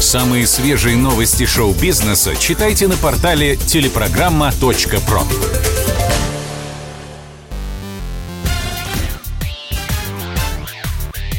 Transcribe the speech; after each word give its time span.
Самые 0.00 0.46
свежие 0.46 0.96
новости 0.96 1.46
шоу-бизнеса 1.46 2.36
читайте 2.36 2.88
на 2.88 2.96
портале 2.96 3.56
телепрограмма.про. 3.56 5.22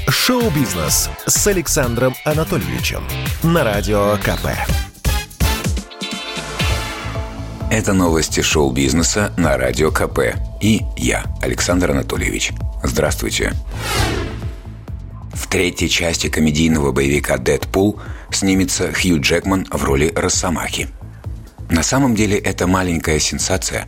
Шоу-бизнес 0.09 1.09
с 1.27 1.47
Александром 1.47 2.15
Анатольевичем 2.25 3.03
на 3.43 3.63
Радио 3.63 4.17
КП. 4.17 4.47
Это 7.69 7.93
новости 7.93 8.41
шоу-бизнеса 8.41 9.33
на 9.37 9.57
Радио 9.57 9.91
КП. 9.91 10.35
И 10.61 10.81
я, 10.95 11.25
Александр 11.41 11.91
Анатольевич. 11.91 12.53
Здравствуйте. 12.83 13.53
В 13.53 14.14
третьей 15.55 15.87
части 15.87 16.27
комедийного 16.27 16.91
боевика 16.91 17.37
«Дэдпул» 17.37 17.97
снимется 18.29 18.91
Хью 18.91 19.21
Джекман 19.21 19.65
в 19.71 19.85
роли 19.85 20.11
Росомахи. 20.13 20.89
На 21.69 21.81
самом 21.81 22.13
деле 22.13 22.37
это 22.37 22.67
маленькая 22.67 23.19
сенсация, 23.19 23.87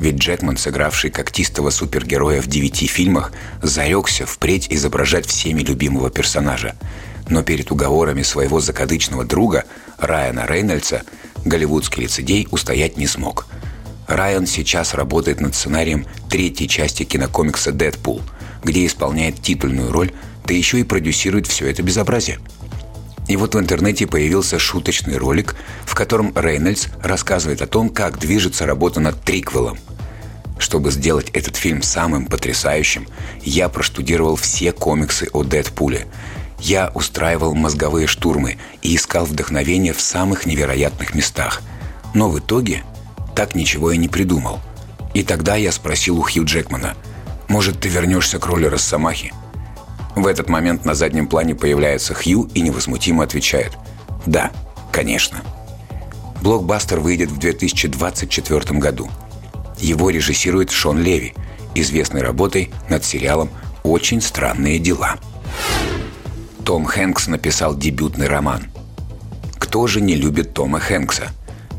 ведь 0.00 0.14
Джекман, 0.14 0.56
сыгравший 0.56 1.10
когтистого 1.10 1.68
супергероя 1.68 2.40
в 2.40 2.46
девяти 2.46 2.86
фильмах, 2.86 3.30
зарекся 3.60 4.24
впредь 4.24 4.68
изображать 4.70 5.26
всеми 5.26 5.60
любимого 5.60 6.08
персонажа. 6.08 6.76
Но 7.28 7.42
перед 7.42 7.70
уговорами 7.70 8.22
своего 8.22 8.60
закадычного 8.60 9.26
друга, 9.26 9.66
Райана 9.98 10.46
Рейнольдса, 10.46 11.02
голливудский 11.44 12.04
лицедей 12.04 12.48
устоять 12.50 12.96
не 12.96 13.06
смог. 13.06 13.48
Райан 14.08 14.46
сейчас 14.46 14.94
работает 14.94 15.42
над 15.42 15.54
сценарием 15.54 16.06
третьей 16.30 16.68
части 16.68 17.02
кинокомикса 17.02 17.70
«Дэдпул», 17.70 18.22
где 18.64 18.86
исполняет 18.86 19.42
титульную 19.42 19.92
роль 19.92 20.10
да 20.46 20.54
еще 20.54 20.80
и 20.80 20.84
продюсирует 20.84 21.46
все 21.46 21.68
это 21.68 21.82
безобразие. 21.82 22.38
И 23.28 23.36
вот 23.36 23.54
в 23.54 23.58
интернете 23.58 24.06
появился 24.06 24.58
шуточный 24.58 25.16
ролик, 25.16 25.54
в 25.84 25.94
котором 25.94 26.32
Рейнольдс 26.36 26.88
рассказывает 27.02 27.62
о 27.62 27.66
том, 27.66 27.88
как 27.88 28.18
движется 28.18 28.66
работа 28.66 29.00
над 29.00 29.22
триквелом. 29.22 29.78
Чтобы 30.58 30.90
сделать 30.90 31.30
этот 31.30 31.56
фильм 31.56 31.82
самым 31.82 32.26
потрясающим, 32.26 33.08
я 33.42 33.68
проштудировал 33.68 34.36
все 34.36 34.72
комиксы 34.72 35.28
о 35.32 35.42
Дэдпуле. 35.42 36.06
Я 36.58 36.90
устраивал 36.94 37.54
мозговые 37.54 38.06
штурмы 38.06 38.58
и 38.82 38.94
искал 38.94 39.24
вдохновение 39.24 39.92
в 39.92 40.00
самых 40.00 40.46
невероятных 40.46 41.14
местах. 41.14 41.62
Но 42.14 42.28
в 42.28 42.38
итоге 42.38 42.84
так 43.34 43.54
ничего 43.54 43.90
и 43.92 43.96
не 43.96 44.08
придумал. 44.08 44.60
И 45.14 45.22
тогда 45.22 45.56
я 45.56 45.72
спросил 45.72 46.18
у 46.18 46.22
Хью 46.22 46.44
Джекмана, 46.44 46.96
«Может, 47.48 47.80
ты 47.80 47.88
вернешься 47.88 48.38
к 48.38 48.46
роли 48.46 48.66
Росомахи?» 48.66 49.32
В 50.14 50.26
этот 50.26 50.48
момент 50.48 50.84
на 50.84 50.94
заднем 50.94 51.26
плане 51.26 51.54
появляется 51.54 52.14
Хью 52.14 52.48
и 52.54 52.60
невозмутимо 52.60 53.24
отвечает 53.24 53.72
«Да, 54.26 54.50
конечно». 54.90 55.42
Блокбастер 56.42 57.00
выйдет 57.00 57.30
в 57.30 57.38
2024 57.38 58.78
году. 58.78 59.08
Его 59.78 60.10
режиссирует 60.10 60.70
Шон 60.70 61.00
Леви, 61.00 61.34
известный 61.74 62.22
работой 62.22 62.70
над 62.90 63.04
сериалом 63.04 63.48
«Очень 63.84 64.20
странные 64.20 64.78
дела». 64.78 65.16
Том 66.64 66.84
Хэнкс 66.84 67.28
написал 67.28 67.76
дебютный 67.76 68.28
роман. 68.28 68.70
Кто 69.58 69.86
же 69.86 70.00
не 70.00 70.14
любит 70.14 70.52
Тома 70.52 70.78
Хэнкса? 70.78 71.30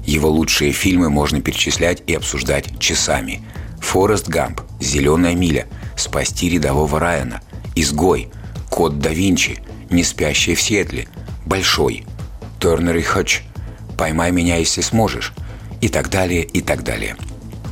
Его 0.06 0.30
лучшие 0.30 0.72
фильмы 0.72 1.10
можно 1.10 1.40
перечислять 1.40 2.02
и 2.08 2.16
обсуждать 2.16 2.80
часами. 2.80 3.42
«Форест 3.80 4.28
Гамп», 4.28 4.62
«Зеленая 4.80 5.36
миля», 5.36 5.68
«Спасти 5.96 6.50
рядового 6.50 7.00
Райана», 7.00 7.42
Изгой, 7.76 8.30
Код 8.70 9.00
да 9.00 9.10
Винчи, 9.10 9.60
Не 9.90 10.04
спящие 10.04 10.56
в 10.56 10.62
Сиэтле, 10.62 11.08
Большой, 11.46 12.06
Тернер 12.60 12.98
и 12.98 13.02
Хотч, 13.02 13.42
Поймай 13.98 14.32
меня, 14.32 14.58
если 14.58 14.82
сможешь, 14.82 15.34
и 15.82 15.90
так 15.90 16.10
далее, 16.10 16.44
и 16.44 16.62
так 16.62 16.84
далее. 16.84 17.16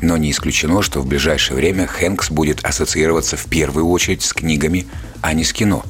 Но 0.01 0.17
не 0.17 0.31
исключено, 0.31 0.81
что 0.81 1.01
в 1.01 1.07
ближайшее 1.07 1.57
время 1.57 1.87
Хэнкс 1.87 2.31
будет 2.31 2.63
ассоциироваться 2.65 3.37
в 3.37 3.45
первую 3.45 3.87
очередь 3.87 4.23
с 4.23 4.33
книгами, 4.33 4.85
а 5.21 5.33
не 5.33 5.43
с 5.43 5.53
кино. 5.53 5.83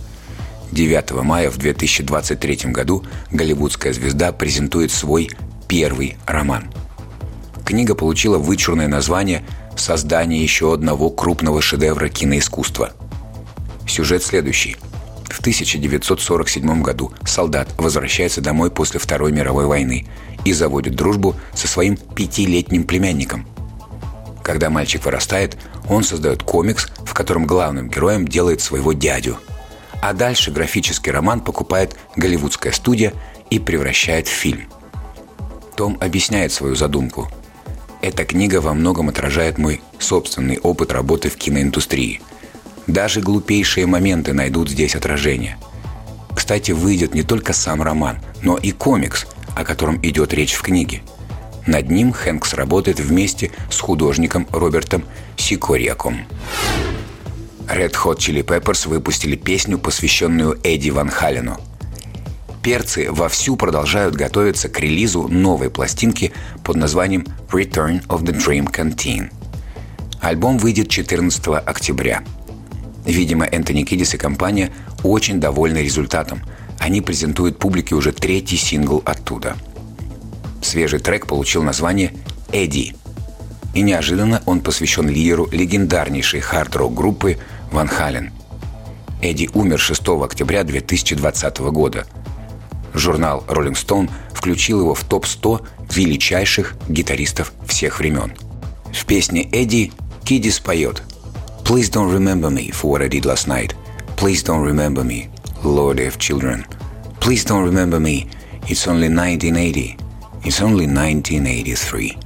9 0.72 1.12
мая 1.24 1.50
в 1.50 1.58
2023 1.58 2.72
году 2.72 3.06
голливудская 3.32 3.94
звезда 3.94 4.32
презентует 4.32 4.92
свой 4.92 5.30
первый 5.68 6.18
роман. 6.26 6.72
Книга 7.66 7.96
получила 7.96 8.38
вычурное 8.38 8.88
название 8.88 9.44
«Создание 9.78 10.42
еще 10.44 10.74
одного 10.74 11.10
крупного 11.10 11.62
шедевра 11.62 12.10
киноискусства». 12.10 12.94
Сюжет 13.92 14.24
следующий. 14.24 14.78
В 15.26 15.42
1947 15.42 16.82
году 16.82 17.12
солдат 17.26 17.68
возвращается 17.78 18.40
домой 18.40 18.72
после 18.72 19.02
Второй 19.02 19.34
мировой 19.34 19.66
войны 19.66 20.08
и 20.46 20.54
заводит 20.54 20.96
дружбу 20.96 21.36
со 21.54 21.68
своим 21.68 21.98
пятилетним 21.98 22.86
племянником. 22.86 23.46
Когда 24.44 24.70
мальчик 24.70 25.04
вырастает, 25.04 25.58
он 25.90 26.06
создает 26.06 26.42
комикс, 26.42 26.88
в 27.04 27.14
котором 27.14 27.46
главным 27.46 27.90
героем 27.90 28.26
делает 28.26 28.62
своего 28.62 28.94
дядю. 28.94 29.38
А 30.02 30.14
дальше 30.14 30.52
графический 30.52 31.12
роман 31.12 31.42
покупает 31.42 31.98
голливудская 32.16 32.72
студия 32.72 33.12
и 33.50 33.60
превращает 33.60 34.30
в 34.30 34.32
фильм. 34.32 34.70
Том 35.76 35.98
объясняет 36.00 36.54
свою 36.54 36.76
задумку. 36.76 37.30
Эта 38.02 38.24
книга 38.24 38.62
во 38.62 38.74
многом 38.74 39.10
отражает 39.10 39.58
мой 39.58 39.82
собственный 40.00 40.60
опыт 40.60 40.94
работы 40.94 41.30
в 41.30 41.36
киноиндустрии– 41.36 42.22
даже 42.88 43.22
глупейшие 43.22 43.86
моменты 43.86 44.34
найдут 44.34 44.70
здесь 44.70 44.96
отражение. 44.96 45.58
Кстати, 46.36 46.72
выйдет 46.72 47.14
не 47.14 47.24
только 47.24 47.54
сам 47.54 47.82
роман, 47.82 48.20
но 48.42 48.58
и 48.58 48.72
комикс, 48.72 49.28
о 49.56 49.64
котором 49.64 50.00
идет 50.02 50.34
речь 50.34 50.54
в 50.54 50.62
книге. 50.62 51.02
Над 51.68 51.92
ним 51.92 52.12
Хэнкс 52.12 52.54
работает 52.54 53.00
вместе 53.00 53.52
с 53.70 53.80
художником 53.80 54.48
Робертом 54.52 55.04
Сикориаком. 55.38 56.26
Red 57.68 57.94
Hot 58.04 58.18
Chili 58.18 58.44
Peppers 58.44 58.88
выпустили 58.88 59.36
песню, 59.36 59.78
посвященную 59.78 60.60
Эдди 60.64 60.90
Ван 60.90 61.10
Халену. 61.10 61.60
Перцы 62.64 63.12
вовсю 63.12 63.56
продолжают 63.56 64.16
готовиться 64.16 64.70
к 64.70 64.80
релизу 64.80 65.28
новой 65.28 65.70
пластинки 65.70 66.32
под 66.64 66.78
названием 66.78 67.26
Return 67.52 68.06
of 68.08 68.24
the 68.24 68.36
Dream 68.36 68.72
Canteen. 68.72 69.32
Альбом 70.20 70.58
выйдет 70.58 70.90
14 70.90 71.48
октября– 71.66 72.24
Видимо, 73.06 73.46
Энтони 73.46 73.84
Кидис 73.84 74.14
и 74.14 74.18
компания 74.18 74.72
очень 75.04 75.40
довольны 75.40 75.80
результатом. 75.80 76.42
Они 76.80 77.02
презентуют 77.02 77.58
публике 77.58 77.96
уже 77.96 78.12
третий 78.12 78.58
сингл 78.58 79.02
оттуда. 79.06 79.58
Свежий 80.62 81.00
трек 81.00 81.28
получил 81.28 81.64
название 81.64 82.14
«Эдди». 82.52 82.96
И 83.74 83.82
неожиданно 83.82 84.44
он 84.46 84.60
посвящен 84.60 85.08
лидеру 85.08 85.48
легендарнейшей 85.52 86.42
хард-рок 86.42 86.94
группы 86.94 87.38
Ван 87.72 87.88
Хален. 87.88 88.32
Эдди 89.22 89.50
умер 89.54 89.80
6 89.80 90.02
октября 90.24 90.64
2020 90.64 91.60
года. 91.60 92.06
Журнал 92.94 93.46
Rolling 93.48 93.74
Stone 93.74 94.10
включил 94.34 94.82
его 94.82 94.94
в 94.94 95.04
топ-100 95.06 95.66
величайших 95.94 96.76
гитаристов 96.90 97.54
всех 97.66 98.00
времен. 98.00 98.34
В 98.94 99.06
песне 99.06 99.48
Эдди 99.52 99.94
Кидис 100.26 100.60
поет– 100.60 101.04
Please 101.71 101.91
don't 101.91 102.13
remember 102.13 102.51
me 102.51 102.71
for 102.71 102.91
what 102.91 103.03
I 103.03 103.09
did 103.09 103.25
last 103.25 103.49
night. 103.49 103.75
Please 104.17 104.43
don't 104.43 104.63
remember 104.63 105.05
me, 105.05 105.29
Lord 105.65 106.01
of 106.01 106.19
children. 106.19 106.65
Please 107.21 107.45
don't 107.45 107.65
remember 107.65 107.99
me. 107.99 108.29
It's 108.69 108.87
only 108.87 109.09
1980. 109.09 109.97
It's 110.45 110.61
only 110.61 110.87
1983. 110.87 112.19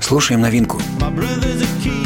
Слушаем 0.00 0.42
новинку. 0.42 0.78
My 1.00 1.10
brother's 1.10 1.62
a 1.62 1.66
keeper. 1.82 2.05